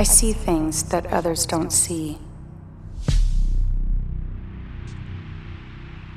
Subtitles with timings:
[0.00, 2.16] I see things that others don't see.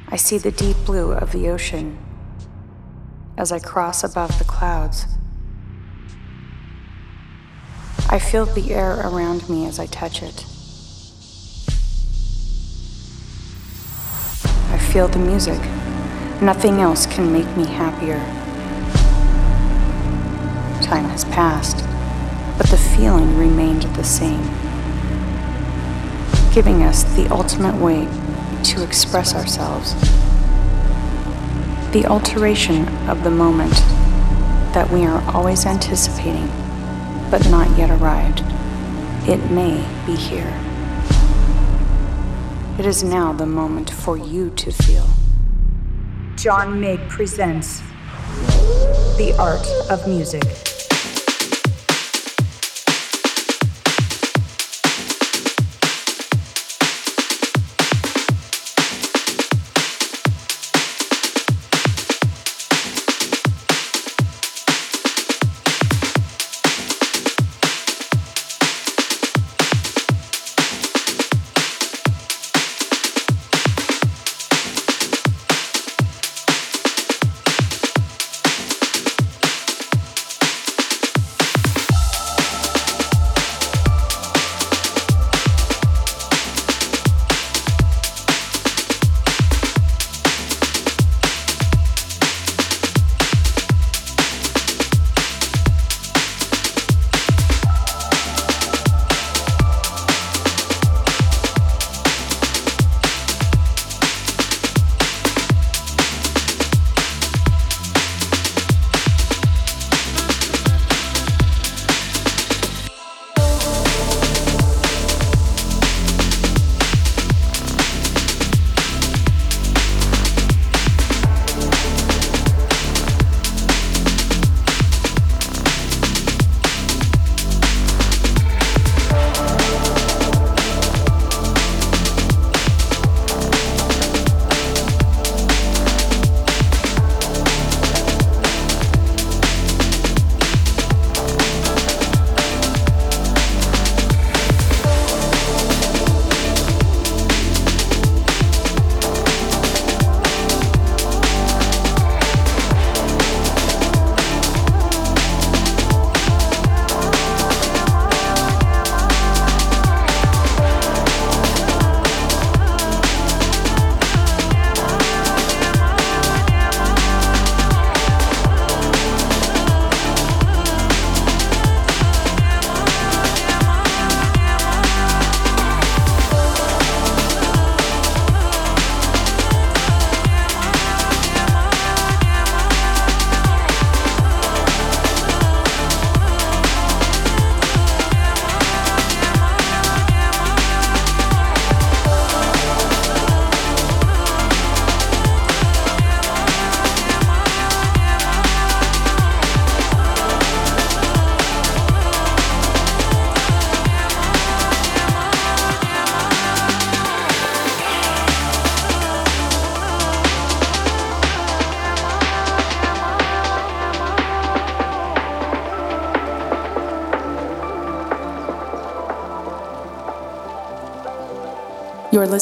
[0.08, 1.98] I see the deep blue of the ocean
[3.38, 5.06] as I cross above the clouds.
[8.10, 10.46] I feel the air around me as I touch it.
[14.72, 15.60] I feel the music.
[16.42, 18.20] Nothing else can make me happier.
[20.82, 21.84] Time has passed,
[22.58, 24.44] but the feeling remained the same,
[26.54, 28.08] giving us the ultimate way
[28.64, 29.94] to express ourselves.
[31.92, 33.74] The alteration of the moment
[34.74, 36.50] that we are always anticipating
[37.34, 38.44] but not yet arrived.
[39.28, 40.54] It may be here.
[42.78, 45.08] It is now the moment for you to feel.
[46.36, 47.82] John Mig presents
[49.18, 50.73] The Art of Music.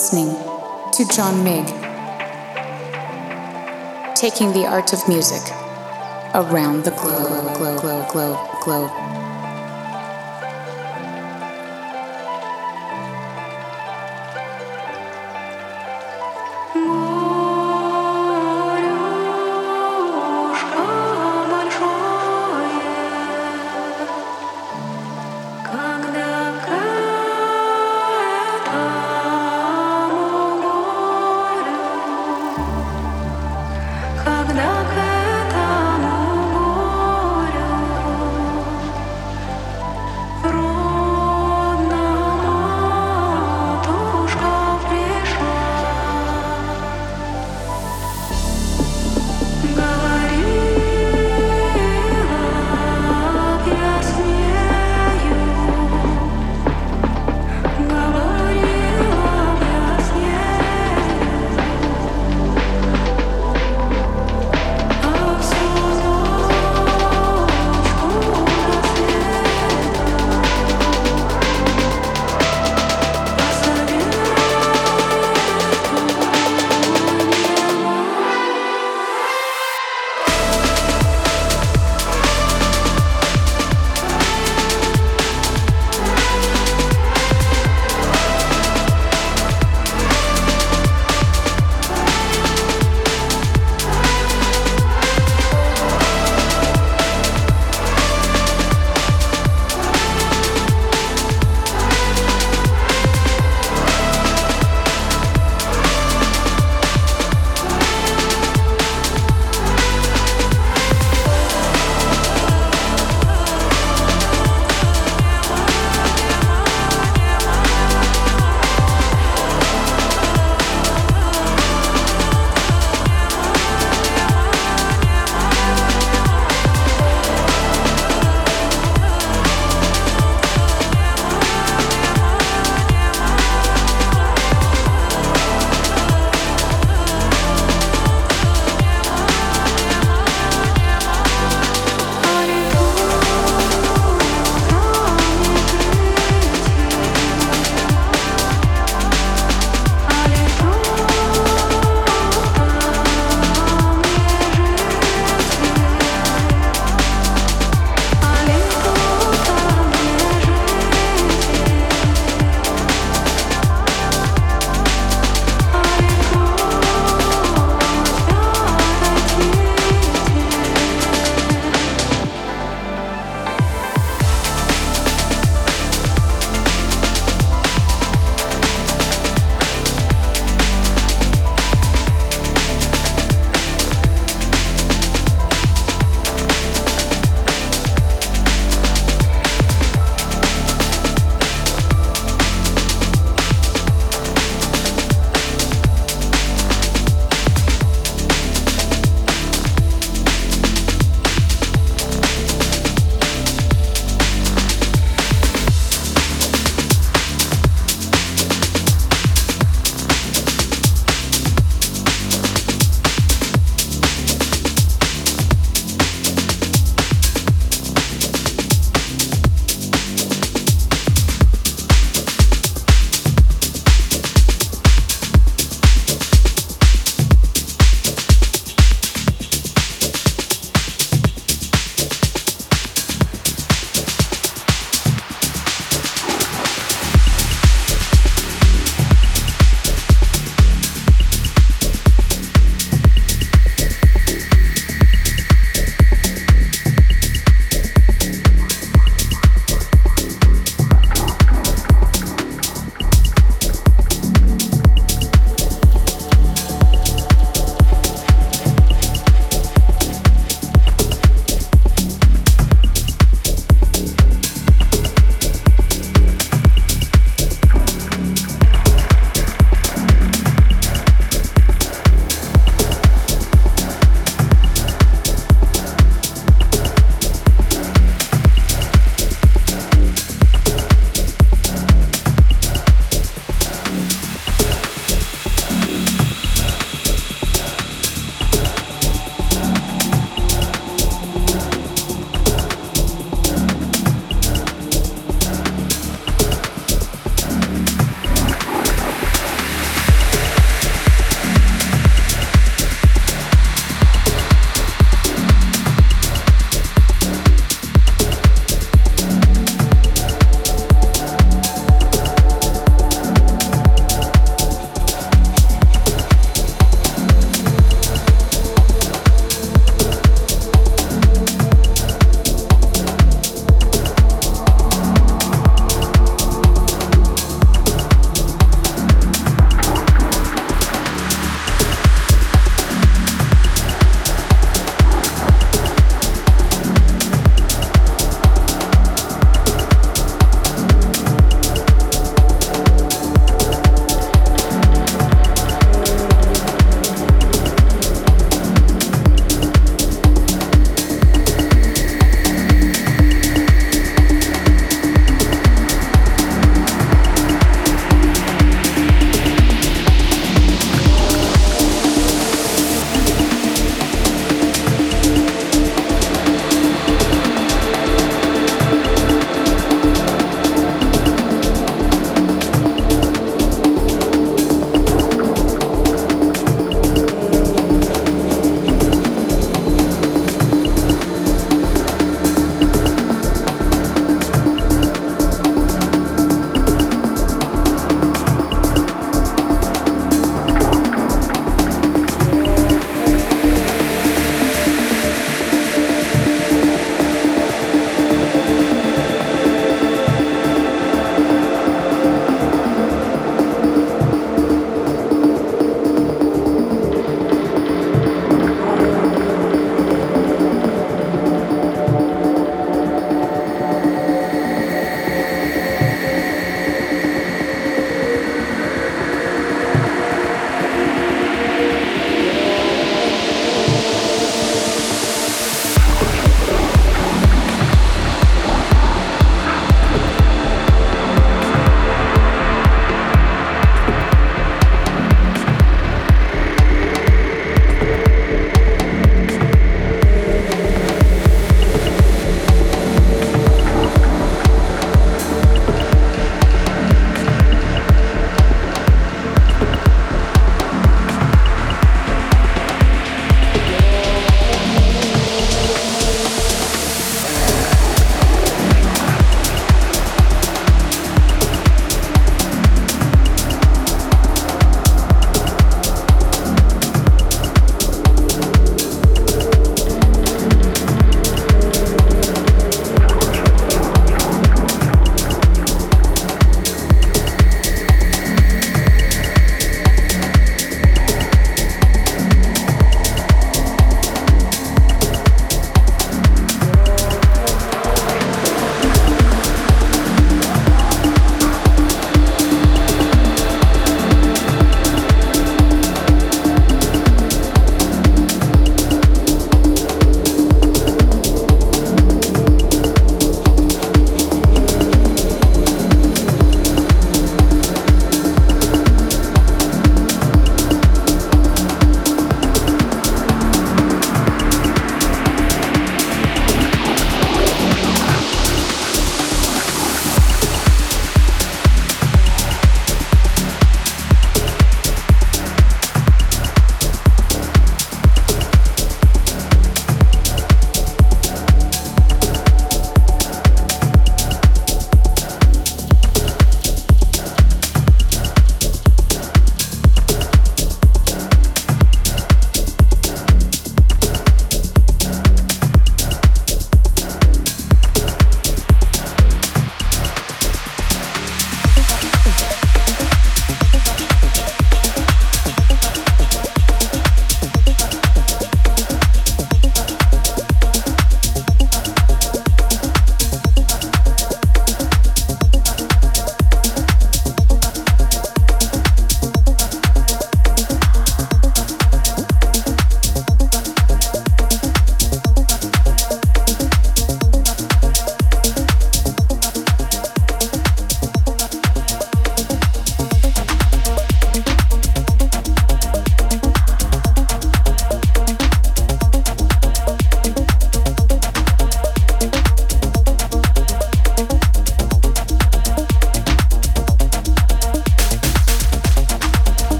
[0.00, 0.34] Listening
[0.94, 1.66] to John Mig,
[4.16, 5.42] taking the art of music
[6.34, 9.19] around the globe, globe, globe, globe, globe.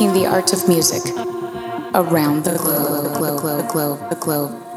[0.00, 1.02] Taking the art of music
[1.94, 4.69] around the globe, globe, globe, globe, globe.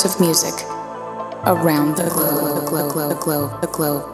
[0.00, 0.54] Of music
[1.46, 4.08] around the globe, the globe, the globe, the globe.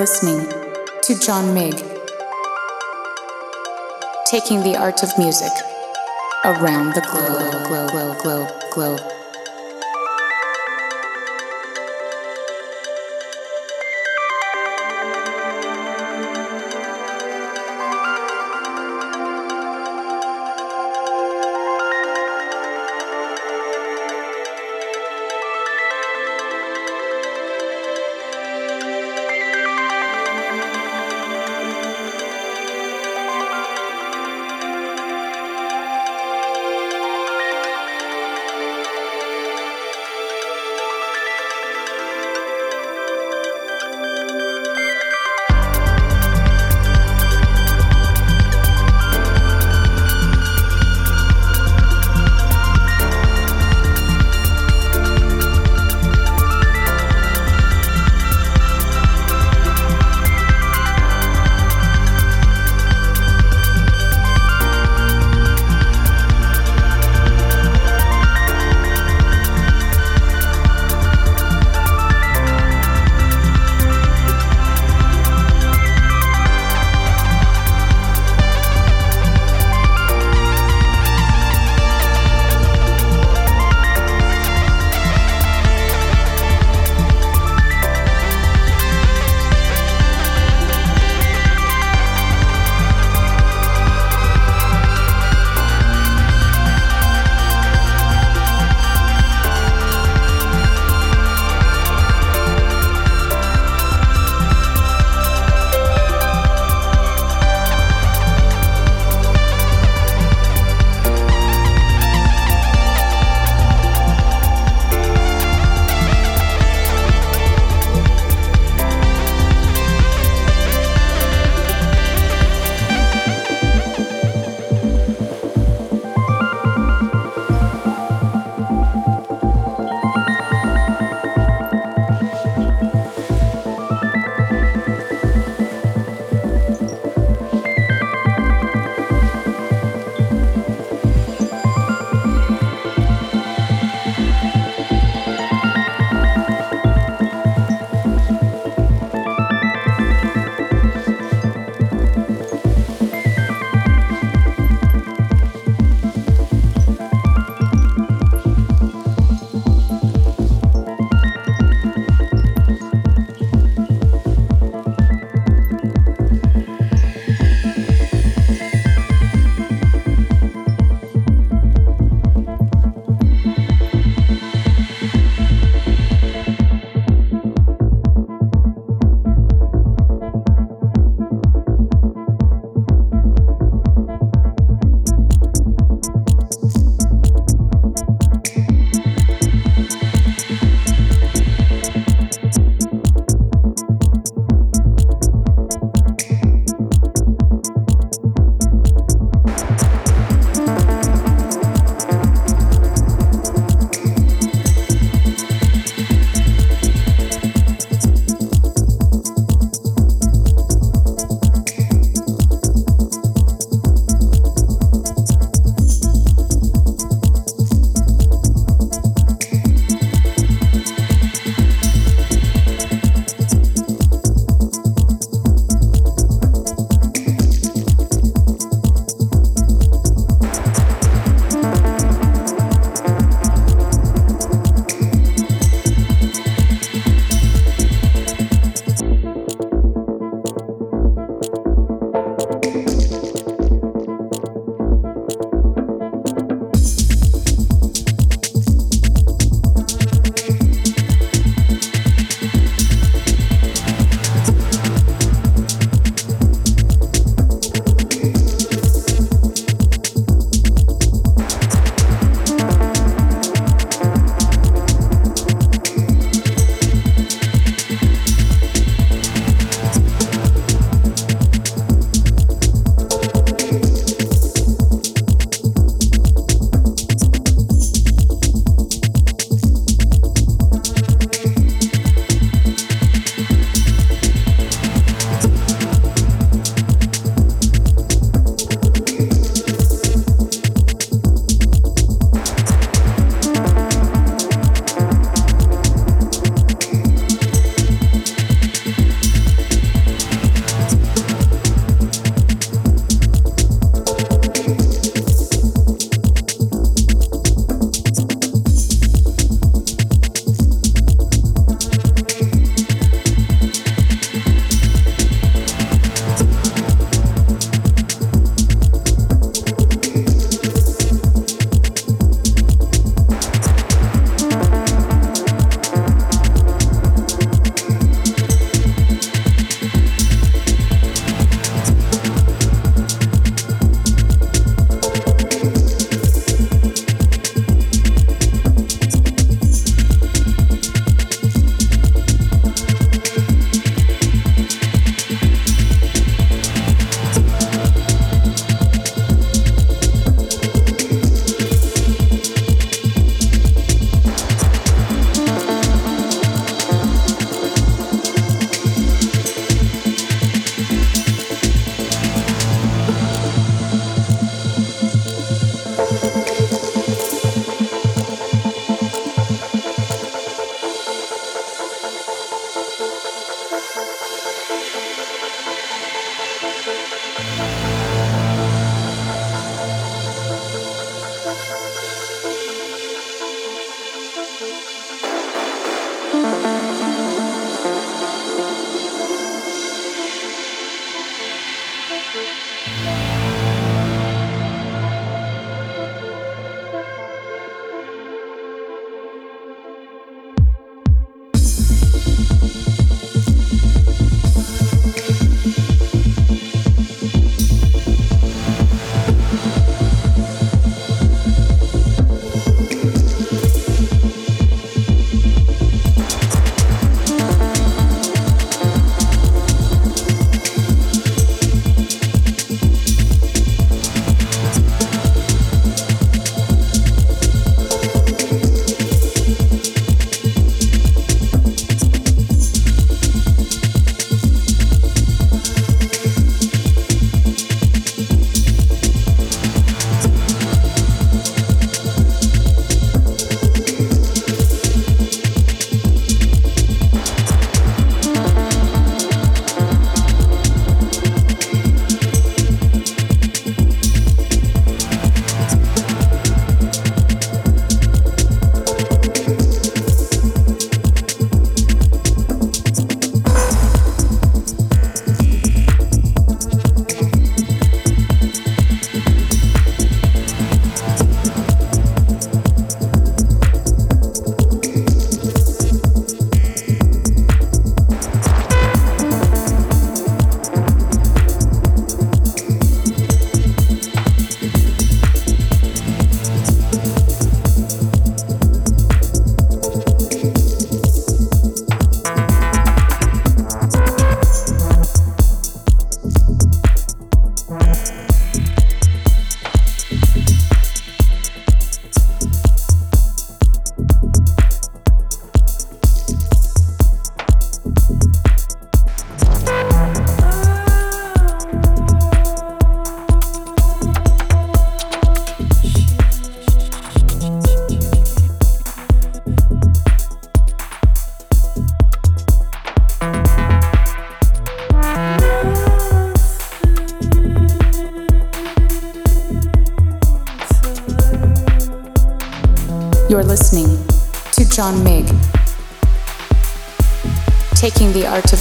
[0.00, 0.48] Listening
[1.02, 1.74] to John Mig,
[4.24, 5.52] taking the art of music
[6.46, 9.19] around the globe, globe, globe, globe, globe.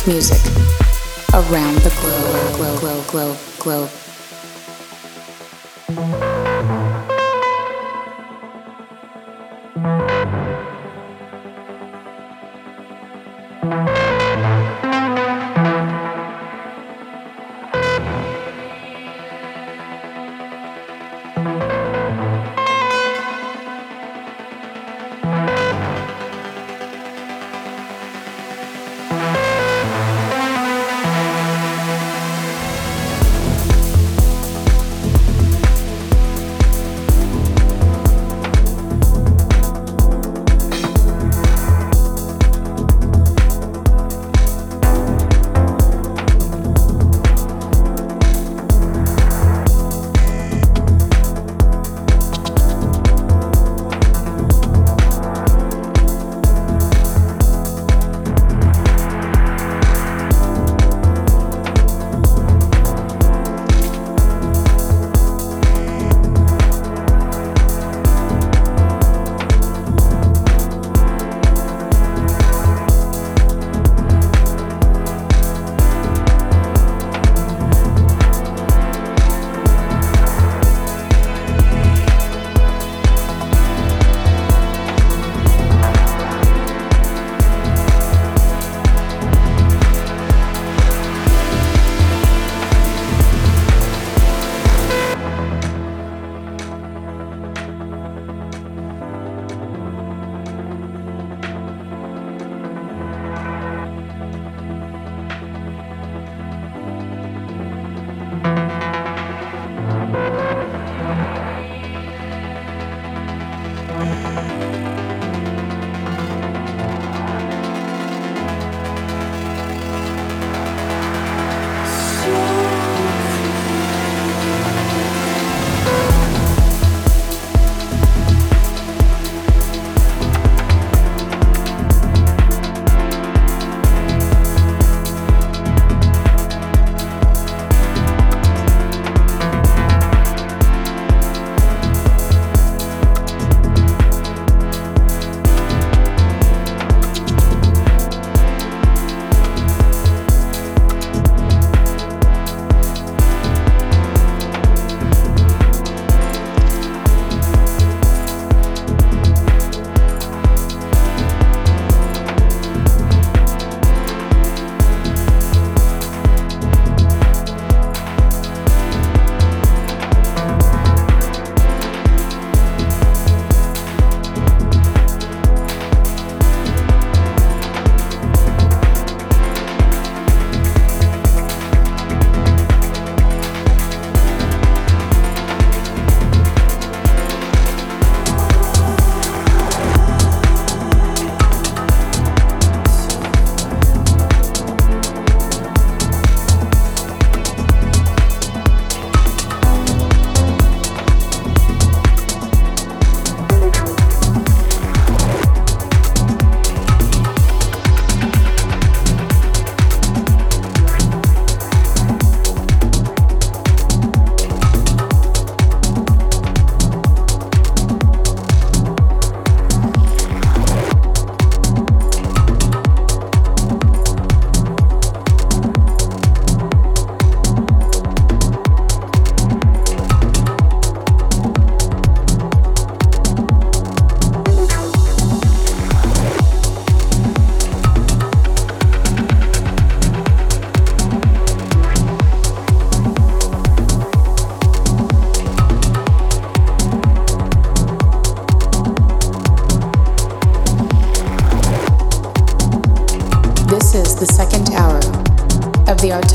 [0.10, 0.39] Music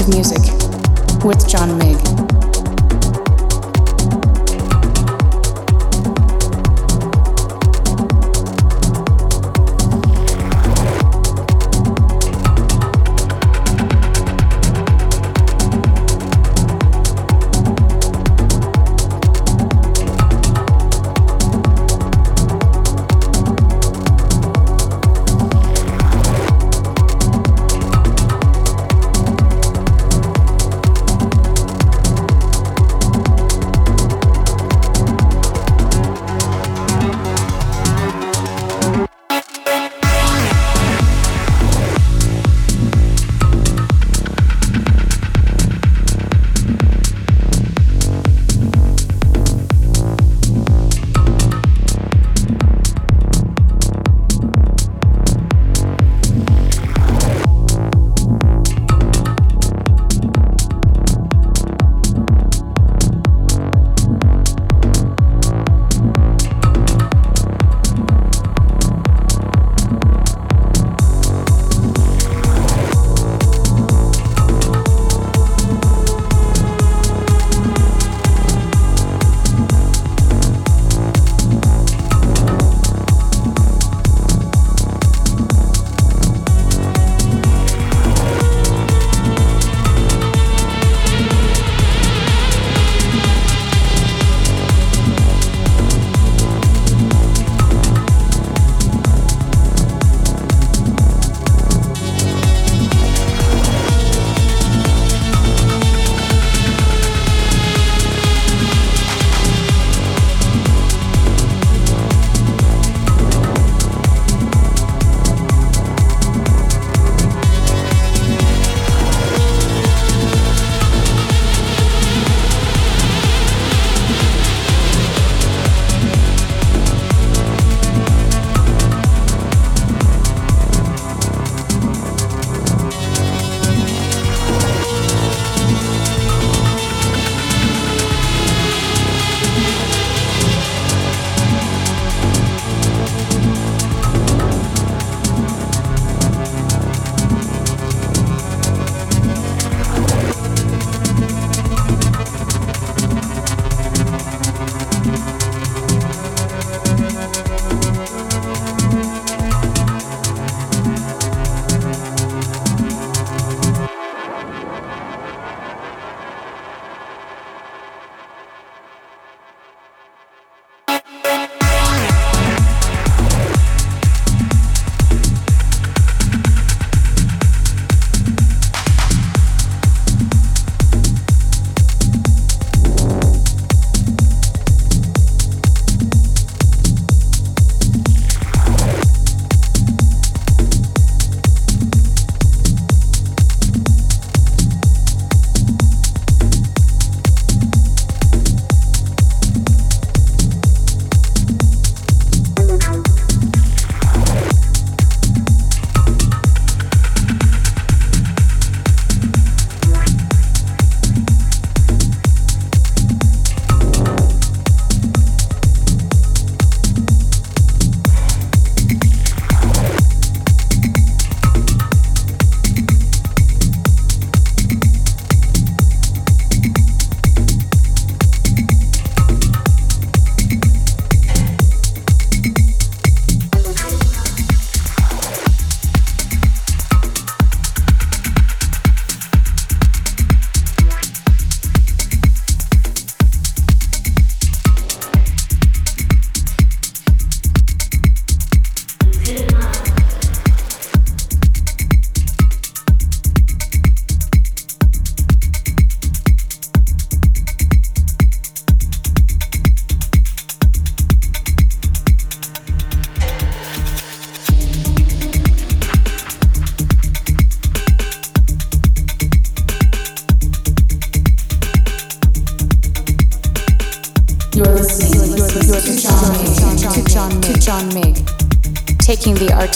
[0.08, 0.63] music.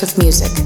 [0.03, 0.58] Of music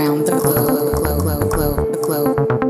[0.00, 2.69] around the globe, globe, globe, globe, globe.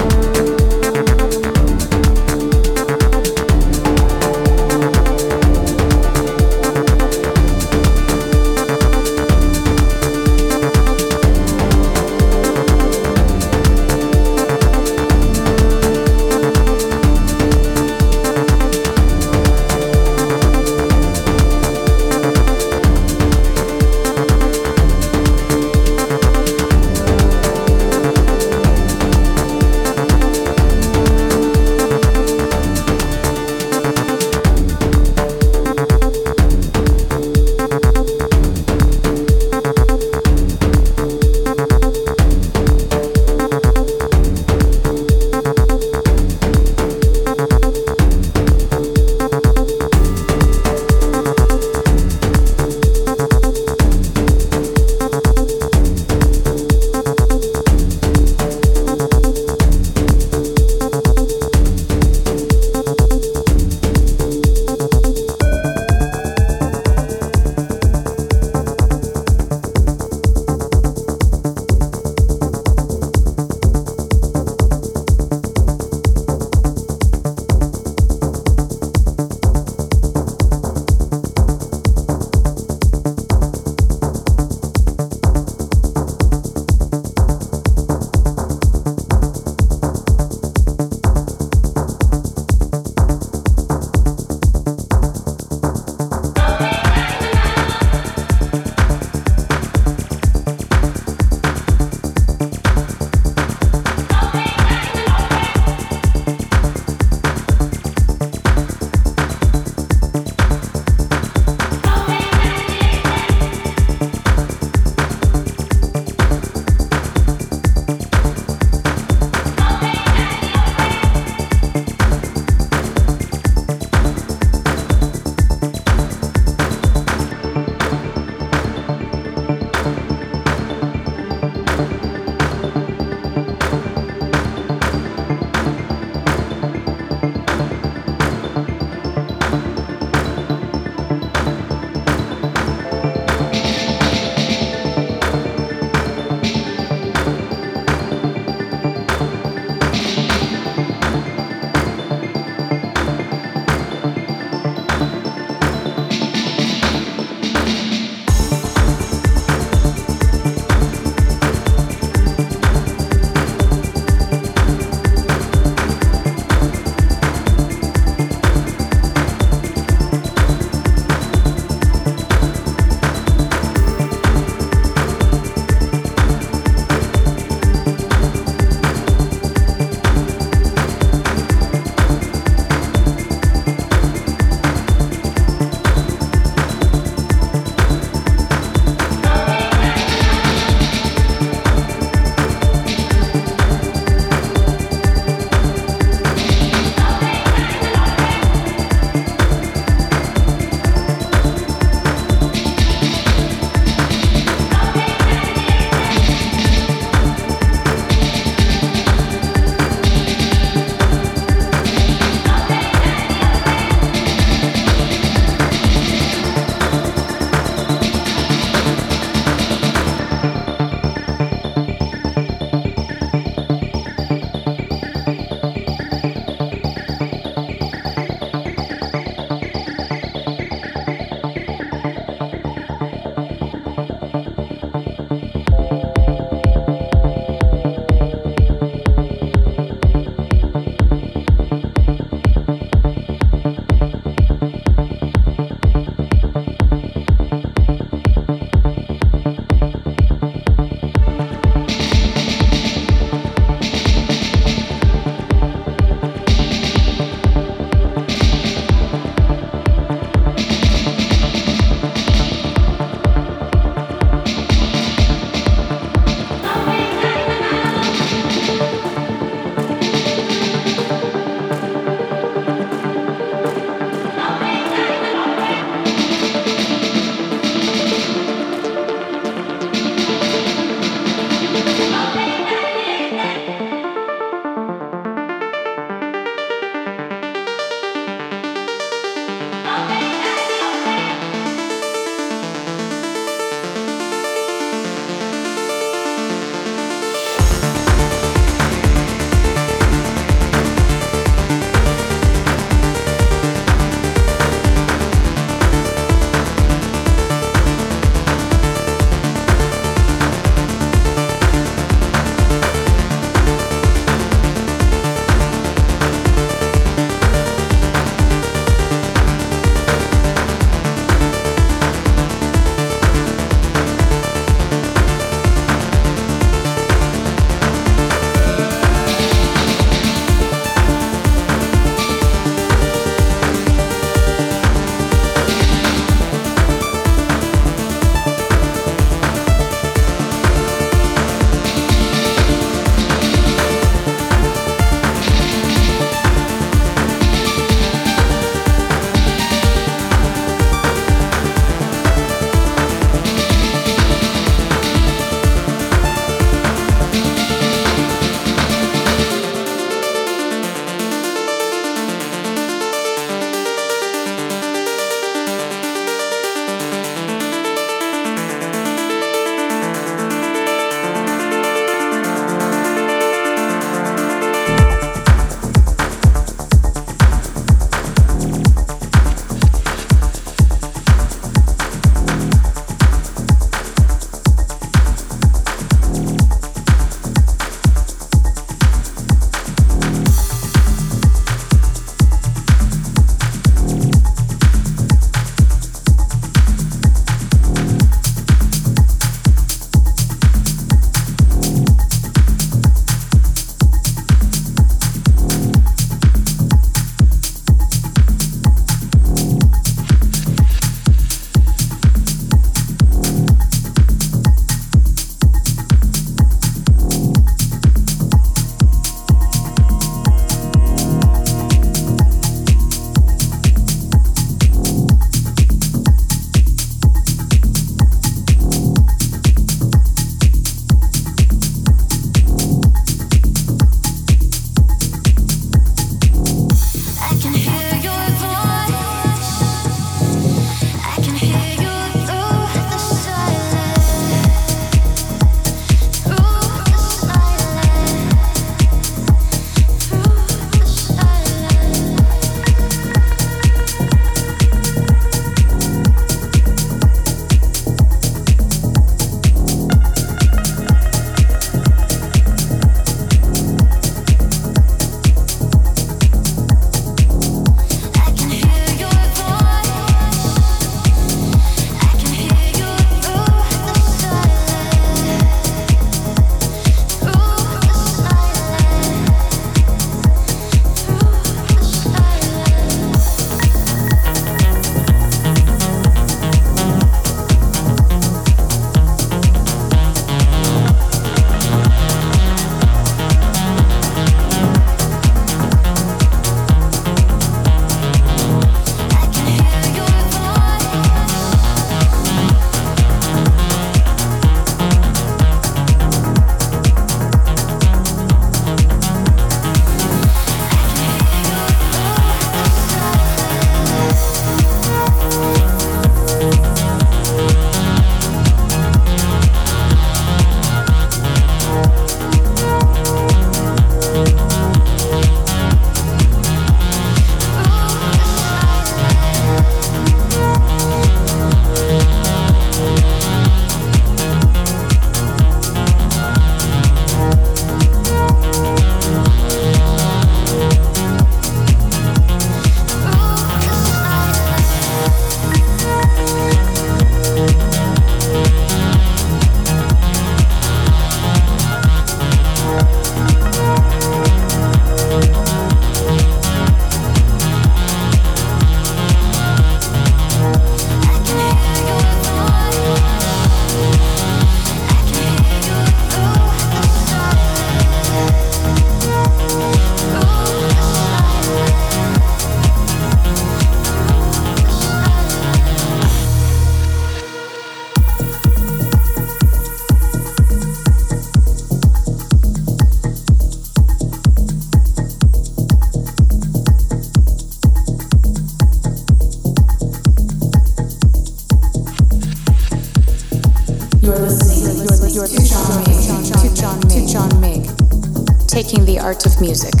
[599.71, 600.00] Music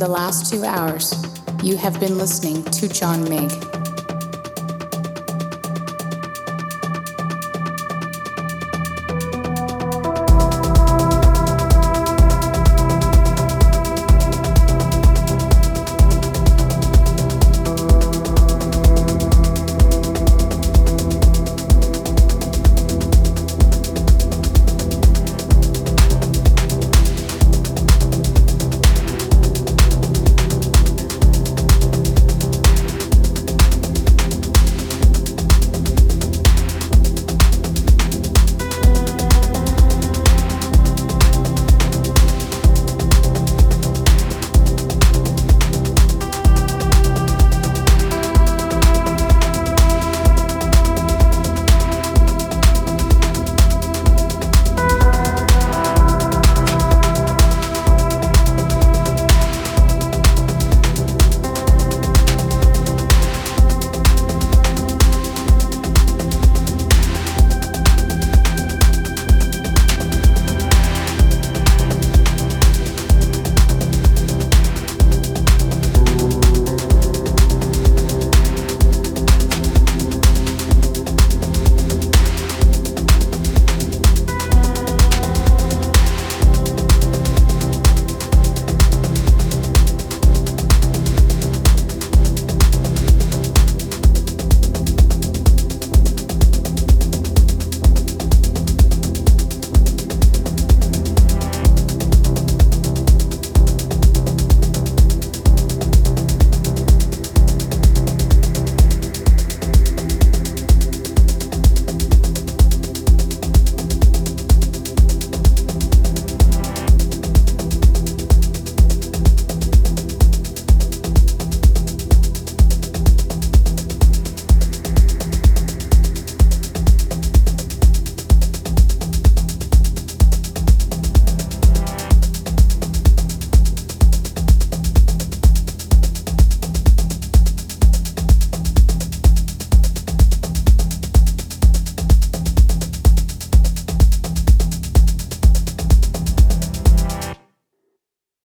[0.00, 1.12] the last two hours,
[1.62, 3.69] you have been listening to John Mig.